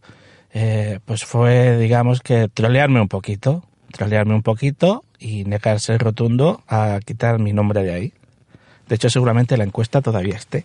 eh, 0.55 1.01
pues 1.05 1.27
fue, 1.27 1.77
digamos, 1.77 2.23
que 2.23 2.49
trolearme 2.49 3.03
un 3.03 3.09
poquito, 3.09 3.65
trolearme 3.93 4.35
un 4.35 4.43
poquito 4.43 5.05
y 5.19 5.45
negarse 5.45 5.99
rotundo 5.99 6.63
a 6.67 7.01
quitar 7.05 7.39
mi 7.39 7.53
nombre 7.53 7.83
de 7.83 7.93
ahí. 7.93 8.15
De 8.89 8.95
hecho, 8.95 9.11
seguramente 9.11 9.57
la 9.57 9.65
encuesta 9.65 10.01
todavía 10.01 10.37
esté. 10.37 10.65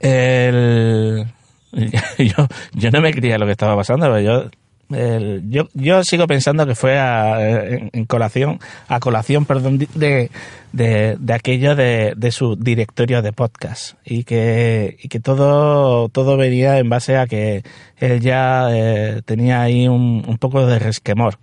El... 0.00 1.26
yo, 2.18 2.46
yo 2.74 2.90
no 2.90 3.00
me 3.00 3.12
creía 3.12 3.38
lo 3.38 3.46
que 3.46 3.52
estaba 3.52 3.76
pasando, 3.76 4.06
pero 4.06 4.20
yo 4.20 4.50
yo, 4.90 5.68
yo 5.74 6.02
sigo 6.02 6.26
pensando 6.26 6.66
que 6.66 6.74
fue 6.74 6.98
a, 6.98 7.68
en, 7.92 8.06
colación, 8.06 8.58
a 8.88 9.00
colación, 9.00 9.44
perdón, 9.44 9.78
de, 9.78 10.30
de, 10.72 11.16
de 11.18 11.32
aquello 11.34 11.76
de, 11.76 12.14
de, 12.16 12.30
su 12.30 12.56
directorio 12.56 13.20
de 13.20 13.32
podcast 13.32 13.96
y 14.02 14.24
que, 14.24 14.96
y 15.02 15.08
que 15.08 15.20
todo, 15.20 16.08
todo 16.08 16.38
venía 16.38 16.78
en 16.78 16.88
base 16.88 17.18
a 17.18 17.26
que 17.26 17.64
él 17.98 18.20
ya 18.20 18.68
eh, 18.70 19.20
tenía 19.26 19.60
ahí 19.60 19.88
un, 19.88 20.24
un 20.26 20.38
poco 20.38 20.64
de 20.66 20.78
resquemor 20.78 21.38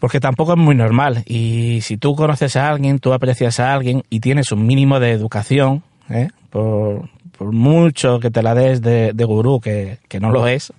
porque 0.00 0.20
tampoco 0.20 0.52
es 0.52 0.58
muy 0.58 0.74
normal. 0.74 1.22
Y 1.26 1.80
si 1.82 1.96
tú 1.96 2.14
conoces 2.14 2.56
a 2.56 2.68
alguien, 2.68 2.98
tú 2.98 3.12
aprecias 3.12 3.60
a 3.60 3.72
alguien 3.72 4.02
y 4.10 4.20
tienes 4.20 4.52
un 4.52 4.66
mínimo 4.66 5.00
de 5.00 5.12
educación, 5.12 5.82
¿eh? 6.08 6.28
por, 6.50 7.08
mucho 7.40 8.18
que 8.18 8.30
te 8.30 8.42
la 8.42 8.54
des 8.54 8.82
de, 8.82 9.12
gurú, 9.24 9.60
que, 9.60 9.98
no 10.20 10.30
lo 10.30 10.48
es, 10.48 10.72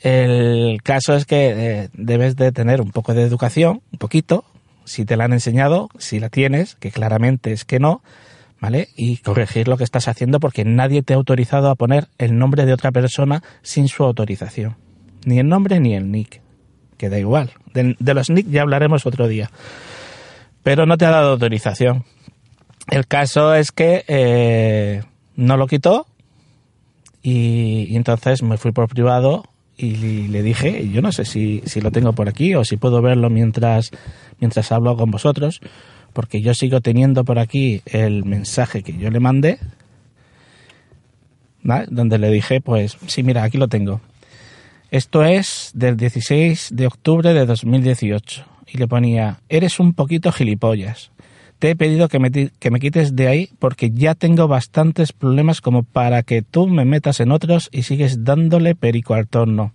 el 0.00 0.80
caso 0.82 1.14
es 1.16 1.24
que 1.24 1.52
eh, 1.56 1.88
debes 1.92 2.36
de 2.36 2.52
tener 2.52 2.80
un 2.80 2.90
poco 2.90 3.14
de 3.14 3.22
educación, 3.22 3.80
un 3.92 3.98
poquito, 3.98 4.44
si 4.84 5.04
te 5.04 5.16
la 5.16 5.24
han 5.24 5.32
enseñado, 5.32 5.88
si 5.98 6.20
la 6.20 6.28
tienes, 6.28 6.76
que 6.76 6.92
claramente 6.92 7.52
es 7.52 7.64
que 7.64 7.80
no, 7.80 8.00
¿vale? 8.60 8.90
Y 8.96 9.16
corregir 9.18 9.66
lo 9.66 9.76
que 9.76 9.82
estás 9.82 10.06
haciendo 10.06 10.38
porque 10.38 10.64
nadie 10.64 11.02
te 11.02 11.14
ha 11.14 11.16
autorizado 11.16 11.68
a 11.68 11.74
poner 11.74 12.06
el 12.18 12.38
nombre 12.38 12.64
de 12.64 12.74
otra 12.74 12.92
persona 12.92 13.42
sin 13.62 13.88
su 13.88 14.04
autorización. 14.04 14.76
Ni 15.24 15.40
el 15.40 15.48
nombre 15.48 15.80
ni 15.80 15.94
el 15.94 16.12
nick 16.12 16.43
que 16.96 17.08
da 17.08 17.18
igual. 17.18 17.52
De, 17.72 18.14
los 18.14 18.30
nick 18.30 18.48
ya 18.48 18.62
hablaremos 18.62 19.06
otro 19.06 19.28
día. 19.28 19.50
Pero 20.62 20.86
no 20.86 20.96
te 20.96 21.06
ha 21.06 21.10
dado 21.10 21.32
autorización. 21.32 22.04
El 22.90 23.06
caso 23.06 23.54
es 23.54 23.72
que 23.72 24.04
eh, 24.08 25.02
no 25.36 25.56
lo 25.56 25.66
quitó 25.66 26.06
y, 27.22 27.96
entonces 27.96 28.42
me 28.42 28.58
fui 28.58 28.72
por 28.72 28.88
privado 28.88 29.44
y 29.76 30.28
le 30.28 30.42
dije, 30.42 30.88
yo 30.90 31.02
no 31.02 31.10
sé 31.10 31.24
si, 31.24 31.62
si 31.66 31.80
lo 31.80 31.90
tengo 31.90 32.12
por 32.12 32.28
aquí 32.28 32.54
o 32.54 32.64
si 32.64 32.76
puedo 32.76 33.02
verlo 33.02 33.30
mientras, 33.30 33.90
mientras 34.38 34.70
hablo 34.70 34.96
con 34.96 35.10
vosotros, 35.10 35.60
porque 36.12 36.42
yo 36.42 36.54
sigo 36.54 36.80
teniendo 36.80 37.24
por 37.24 37.38
aquí 37.38 37.82
el 37.86 38.24
mensaje 38.24 38.82
que 38.82 38.96
yo 38.96 39.10
le 39.10 39.20
mandé, 39.20 39.58
donde 41.88 42.18
le 42.18 42.30
dije, 42.30 42.60
pues 42.60 42.98
sí, 43.06 43.22
mira, 43.22 43.42
aquí 43.42 43.58
lo 43.58 43.68
tengo. 43.68 44.00
Esto 44.94 45.24
es 45.24 45.72
del 45.74 45.96
16 45.96 46.68
de 46.72 46.86
octubre 46.86 47.34
de 47.34 47.46
2018 47.46 48.44
y 48.68 48.78
le 48.78 48.86
ponía, 48.86 49.40
eres 49.48 49.80
un 49.80 49.92
poquito 49.92 50.30
gilipollas. 50.30 51.10
Te 51.58 51.70
he 51.70 51.74
pedido 51.74 52.06
que 52.06 52.20
me, 52.20 52.30
que 52.30 52.70
me 52.70 52.78
quites 52.78 53.16
de 53.16 53.26
ahí 53.26 53.50
porque 53.58 53.90
ya 53.90 54.14
tengo 54.14 54.46
bastantes 54.46 55.12
problemas 55.12 55.60
como 55.60 55.82
para 55.82 56.22
que 56.22 56.42
tú 56.42 56.68
me 56.68 56.84
metas 56.84 57.18
en 57.18 57.32
otros 57.32 57.70
y 57.72 57.82
sigues 57.82 58.22
dándole 58.22 58.76
perico 58.76 59.14
al 59.14 59.26
torno. 59.26 59.72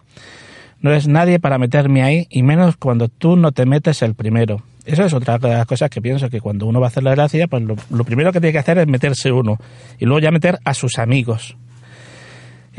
No 0.80 0.92
eres 0.92 1.10
nadie 1.10 1.38
para 1.38 1.58
meterme 1.58 2.02
ahí 2.02 2.26
y 2.30 2.42
menos 2.42 2.78
cuando 2.78 3.10
tú 3.10 3.36
no 3.36 3.52
te 3.52 3.66
metes 3.66 4.02
el 4.02 4.16
primero. 4.16 4.62
Eso 4.86 5.04
es 5.04 5.14
otra 5.14 5.38
de 5.38 5.50
las 5.50 5.66
cosas 5.66 5.90
que 5.90 6.02
pienso 6.02 6.30
que 6.30 6.40
cuando 6.40 6.66
uno 6.66 6.80
va 6.80 6.88
a 6.88 6.92
hacer 6.92 7.04
la 7.04 7.12
gracia, 7.12 7.48
pues 7.48 7.62
lo, 7.64 7.76
lo 7.90 8.06
primero 8.06 8.32
que 8.32 8.40
tiene 8.40 8.54
que 8.54 8.60
hacer 8.60 8.78
es 8.78 8.88
meterse 8.88 9.34
uno 9.34 9.58
y 10.00 10.06
luego 10.06 10.22
ya 10.22 10.32
meter 10.32 10.60
a 10.64 10.74
sus 10.74 10.98
amigos. 10.98 11.58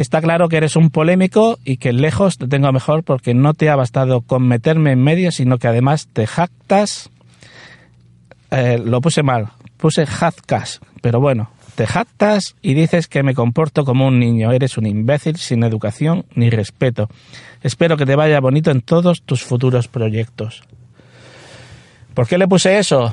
Está 0.01 0.23
claro 0.23 0.49
que 0.49 0.57
eres 0.57 0.77
un 0.77 0.89
polémico 0.89 1.59
y 1.63 1.77
que 1.77 1.93
lejos 1.93 2.39
te 2.39 2.49
tengo 2.49 2.73
mejor 2.73 3.05
porque 3.05 3.35
no 3.35 3.53
te 3.53 3.69
ha 3.69 3.77
bastado 3.77 4.23
con 4.23 4.49
meterme 4.49 4.93
en 4.93 5.05
medio, 5.05 5.31
sino 5.31 5.59
que 5.59 5.69
además 5.69 6.09
te 6.11 6.27
jactas. 6.27 7.11
Eh, 8.51 8.81
lo 8.83 9.03
puse 9.03 9.23
mal, 9.23 9.49
puse 9.77 10.07
jazcas, 10.07 10.81
pero 11.03 11.21
bueno, 11.21 11.51
te 11.75 11.87
jactas 11.87 12.57
y 12.63 12.73
dices 12.73 13.09
que 13.09 13.23
me 13.23 13.35
comporto 13.35 13.85
como 13.85 14.07
un 14.07 14.19
niño. 14.19 14.53
Eres 14.53 14.79
un 14.79 14.87
imbécil 14.87 15.37
sin 15.37 15.65
educación 15.65 16.25
ni 16.35 16.49
respeto. 16.49 17.11
Espero 17.63 17.99
que 17.99 18.07
te 18.07 18.17
vaya 18.17 18.41
bonito 18.41 18.71
en 18.71 18.81
todos 18.81 19.21
tus 19.21 19.45
futuros 19.45 19.87
proyectos. 19.89 20.63
¿Por 22.15 22.27
qué 22.27 22.39
le 22.39 22.49
puse 22.49 22.79
eso? 22.79 23.13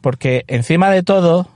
Porque 0.00 0.42
encima 0.48 0.90
de 0.90 1.04
todo, 1.04 1.48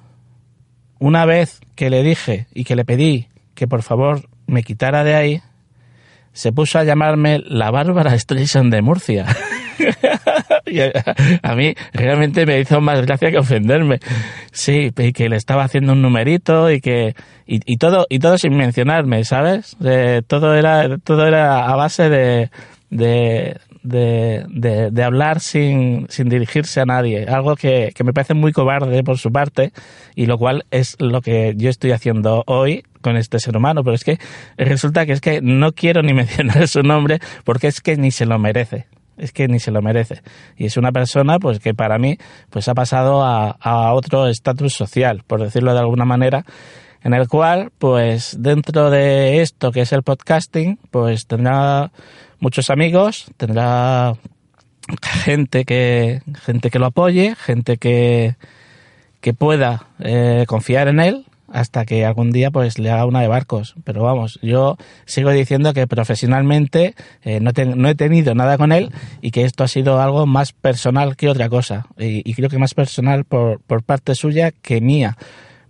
una 1.01 1.27
vez 1.27 1.59
que 1.75 1.91
le 1.91 2.05
dije 2.05 2.47
y 2.55 2.63
que 2.63 2.77
le 2.77 2.85
pedí 2.85 3.27
que 3.57 3.67
por 3.67 3.83
favor 3.83 4.29
me 4.49 4.64
quitara 4.64 5.05
de 5.05 5.14
ahí, 5.14 5.43
se 6.33 6.52
puso 6.52 6.78
a 6.78 6.85
llamarme 6.85 7.40
la 7.47 7.71
Bárbara 7.71 8.19
Streisand 8.19 8.73
de 8.73 8.83
Murcia. 8.83 9.26
a, 11.43 11.55
mí 11.55 11.75
realmente 11.93 12.47
me 12.47 12.61
hizo 12.61 12.81
más 12.81 13.02
gracia 13.02 13.31
que 13.31 13.38
ofenderme. 13.38 14.00
Sí, 14.52 14.93
y 14.97 15.12
que 15.12 15.28
le 15.28 15.37
estaba 15.37 15.64
haciendo 15.64 15.93
un 15.93 16.02
numerito 16.02 16.71
y 16.71 16.81
que 16.81 17.14
y, 17.47 17.76
todo 17.78 18.07
y 18.09 18.19
todo 18.19 18.38
sin 18.38 18.57
mencionarme, 18.57 19.25
¿sabes? 19.25 19.76
todo 20.26 20.55
era 20.55 20.99
todo 20.99 21.26
era 21.26 21.67
a 21.67 21.76
base 21.76 22.11
de, 22.11 22.50
de, 23.83 25.03
hablar 25.05 25.41
sin, 25.41 26.07
sin, 26.09 26.29
dirigirse 26.29 26.81
a 26.81 26.85
nadie, 26.85 27.27
algo 27.27 27.57
que, 27.57 27.93
que, 27.95 28.05
me 28.05 28.13
parece 28.13 28.35
muy 28.35 28.53
cobarde 28.53 29.03
por 29.03 29.19
su 29.19 29.31
parte 29.31 29.73
y 30.15 30.27
lo 30.27 30.39
cual 30.39 30.65
es 30.71 30.97
lo 30.99 31.21
que 31.21 31.55
yo 31.57 31.71
estoy 31.71 31.93
haciendo 31.93 32.45
hoy 32.47 32.85
con 33.01 33.17
este 33.17 33.39
ser 33.39 33.57
humano, 33.57 33.83
pero 33.85 33.95
es 33.95 34.05
que 34.05 34.19
resulta 34.57 35.07
que 35.07 35.13
es 35.13 35.21
que 35.21 35.41
no 35.41 35.73
quiero 35.73 36.03
ni 36.03 36.15
mencionar 36.15 36.69
su 36.69 36.83
nombre 36.83 37.19
porque 37.45 37.69
es 37.69 37.81
que 37.81 37.97
ni 37.97 38.11
se 38.11 38.27
lo 38.27 38.39
merece. 38.39 38.87
Es 39.17 39.33
que 39.33 39.49
ni 39.49 39.59
se 39.59 39.73
lo 39.73 39.83
merece. 39.83 40.23
Y 40.57 40.67
es 40.67 40.77
una 40.77 40.93
persona 40.93 41.41
pues 41.41 41.59
que 41.59 41.75
para 41.75 41.99
mí 41.99 42.19
pues 42.51 42.69
ha 42.69 42.75
pasado 42.75 43.25
a, 43.25 43.51
a 43.51 43.93
otro 43.93 44.29
estatus 44.29 44.75
social, 44.75 45.25
por 45.27 45.43
decirlo 45.43 45.73
de 45.73 45.81
alguna 45.81 46.05
manera, 46.05 46.45
en 47.09 47.14
el 47.14 47.27
cual 47.27 47.71
pues 47.79 48.37
dentro 48.38 48.90
de 48.90 49.40
esto 49.40 49.73
que 49.73 49.81
es 49.81 49.92
el 49.92 50.03
podcasting 50.03 50.79
pues 50.90 51.27
tendrá 51.27 51.90
muchos 52.38 52.68
amigos, 52.68 53.27
tendrá 53.38 54.14
gente 55.03 55.64
que, 55.64 56.21
gente 56.42 56.71
que 56.71 56.79
lo 56.79 56.87
apoye, 56.87 57.35
gente 57.35 57.79
que, 57.79 58.37
que 59.23 59.33
pueda 59.33 59.87
eh, 60.01 60.44
confiar 60.47 60.88
en 60.88 61.01
él 61.01 61.25
hasta 61.51 61.87
que 61.87 62.05
algún 62.05 62.31
día 62.31 62.51
pues 62.51 62.79
le 62.79 62.90
haga 62.90 63.07
una 63.07 63.23
de 63.23 63.29
barcos. 63.29 63.75
Pero 63.85 64.03
vamos, 64.03 64.38
yo 64.42 64.77
sigo 65.07 65.31
diciendo 65.31 65.73
que 65.73 65.87
profesionalmente 65.87 66.94
eh, 67.23 67.40
no, 67.40 67.53
no, 67.75 67.88
he 67.88 67.94
tenido 67.94 68.35
nada 68.35 68.59
con 68.59 68.71
él 68.71 68.92
y 69.23 69.31
que 69.31 69.44
esto 69.44 69.64
ha 69.64 69.68
sido 69.68 69.99
algo 69.99 70.27
más 70.27 70.53
personal 70.53 71.16
que 71.16 71.31
otra 71.31 71.49
cosa. 71.49 71.87
Y, 71.99 72.29
y 72.31 72.35
creo 72.35 72.51
que 72.51 72.59
más 72.59 72.75
personal 72.75 73.25
por, 73.25 73.61
por, 73.61 73.83
parte 73.83 74.14
suya 74.14 74.51
que 74.53 74.83
mía. 74.83 75.16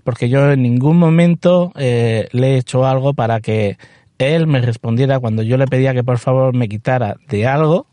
Porque 0.08 0.30
yo 0.30 0.50
en 0.50 0.62
ningún 0.62 0.96
momento 0.96 1.70
eh, 1.76 2.28
le 2.32 2.54
he 2.54 2.56
hecho 2.56 2.86
algo 2.86 3.12
para 3.12 3.40
que 3.40 3.76
él 4.16 4.46
me 4.46 4.62
respondiera 4.62 5.20
cuando 5.20 5.42
yo 5.42 5.58
le 5.58 5.66
pedía 5.66 5.92
que 5.92 6.02
por 6.02 6.16
favor 6.16 6.56
me 6.56 6.66
quitara 6.66 7.16
de 7.28 7.46
algo 7.46 7.86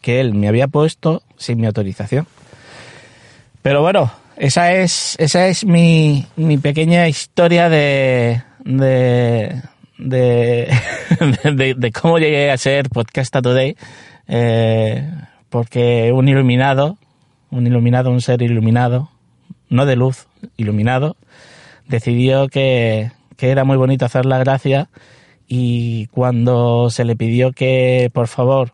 que 0.00 0.18
él 0.18 0.34
me 0.34 0.48
había 0.48 0.66
puesto 0.66 1.22
sin 1.36 1.60
mi 1.60 1.68
autorización. 1.68 2.26
Pero 3.62 3.80
bueno, 3.80 4.10
esa 4.36 4.72
es, 4.72 5.14
esa 5.20 5.46
es 5.46 5.64
mi, 5.64 6.26
mi 6.34 6.58
pequeña 6.58 7.06
historia 7.06 7.68
de, 7.68 8.42
de, 8.64 9.62
de, 9.98 10.68
de, 11.76 11.92
cómo 11.92 12.18
llegué 12.18 12.50
a 12.50 12.56
ser 12.56 12.88
Podcast 12.88 13.32
Today, 13.32 13.76
eh, 14.26 15.08
porque 15.48 16.10
un 16.12 16.28
iluminado, 16.28 16.98
un 17.52 17.68
iluminado, 17.68 18.10
un 18.10 18.20
ser 18.20 18.42
iluminado, 18.42 19.11
no 19.72 19.86
de 19.86 19.96
luz, 19.96 20.28
iluminado, 20.56 21.16
decidió 21.88 22.48
que, 22.48 23.10
que 23.36 23.50
era 23.50 23.64
muy 23.64 23.76
bonito 23.76 24.04
hacer 24.04 24.26
la 24.26 24.38
gracia 24.38 24.88
y 25.48 26.06
cuando 26.08 26.90
se 26.90 27.04
le 27.04 27.16
pidió 27.16 27.52
que 27.52 28.10
por 28.12 28.28
favor 28.28 28.72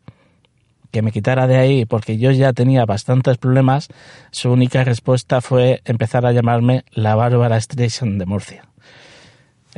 que 0.90 1.02
me 1.02 1.12
quitara 1.12 1.46
de 1.46 1.56
ahí 1.56 1.84
porque 1.84 2.18
yo 2.18 2.30
ya 2.32 2.52
tenía 2.52 2.84
bastantes 2.84 3.38
problemas, 3.38 3.88
su 4.30 4.50
única 4.50 4.84
respuesta 4.84 5.40
fue 5.40 5.80
empezar 5.84 6.26
a 6.26 6.32
llamarme 6.32 6.84
la 6.92 7.14
Bárbara 7.14 7.61
Streisand 7.61 8.18
de 8.18 8.26
Murcia. 8.26 8.67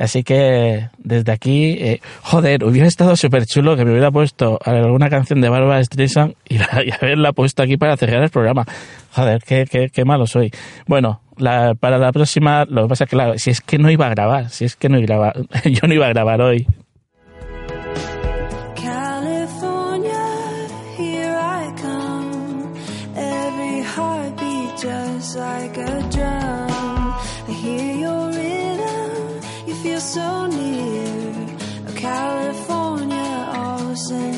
Así 0.01 0.23
que 0.23 0.89
desde 0.97 1.31
aquí, 1.31 1.77
eh, 1.79 2.01
joder, 2.23 2.63
hubiera 2.63 2.87
estado 2.87 3.15
súper 3.15 3.45
chulo 3.45 3.75
que 3.75 3.85
me 3.85 3.91
hubiera 3.91 4.09
puesto 4.09 4.59
alguna 4.65 5.09
canción 5.09 5.41
de 5.41 5.49
Bárbara 5.49 5.83
Streisand 5.83 6.33
y, 6.49 6.55
y, 6.55 6.91
haberla 6.91 7.33
puesto 7.33 7.61
aquí 7.61 7.77
para 7.77 7.95
cerrar 7.97 8.23
el 8.23 8.29
programa. 8.29 8.65
Joder, 9.13 9.43
qué, 9.45 9.67
qué, 9.69 9.89
qué 9.89 10.03
malo 10.03 10.25
soy. 10.25 10.51
Bueno, 10.87 11.21
la, 11.37 11.75
para 11.75 11.97
la 11.97 12.11
próxima, 12.11 12.65
lo 12.65 12.83
que 12.83 12.89
pasa 12.89 13.03
es 13.03 13.09
que, 13.09 13.15
claro, 13.15 13.37
si 13.37 13.51
es 13.51 13.61
que 13.61 13.77
no 13.77 13.91
iba 13.91 14.07
a 14.07 14.09
grabar, 14.09 14.49
si 14.49 14.65
es 14.65 14.75
que 14.75 14.89
no 14.89 14.97
iba 14.97 15.03
a 15.03 15.33
grabar, 15.33 15.35
yo 15.65 15.87
no 15.87 15.93
iba 15.93 16.07
a 16.07 16.09
grabar 16.09 16.41
hoy. 16.41 16.65